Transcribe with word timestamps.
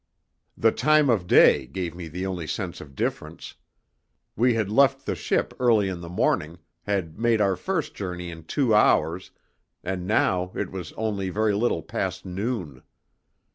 The 0.57 0.71
time 0.71 1.11
of 1.11 1.27
day 1.27 1.67
gave 1.67 1.93
me 1.93 2.07
the 2.07 2.25
only 2.25 2.47
sense 2.47 2.81
of 2.81 2.95
difference. 2.95 3.53
We 4.35 4.55
had 4.55 4.67
left 4.67 5.05
the 5.05 5.13
ship 5.13 5.53
early 5.59 5.89
in 5.89 6.01
the 6.01 6.09
morning, 6.09 6.57
had 6.85 7.19
made 7.19 7.39
our 7.39 7.55
first 7.55 7.93
journey 7.93 8.31
in 8.31 8.45
two 8.45 8.73
hours, 8.73 9.29
and 9.83 10.07
now 10.07 10.53
it 10.55 10.71
was 10.71 10.91
only 10.93 11.29
very 11.29 11.53
little 11.53 11.83
past 11.83 12.25
noon. 12.25 12.81